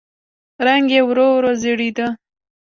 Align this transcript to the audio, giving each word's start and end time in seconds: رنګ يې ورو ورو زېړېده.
رنګ 0.65 0.87
يې 0.95 1.01
ورو 1.07 1.27
ورو 1.35 1.51
زېړېده. 1.61 2.07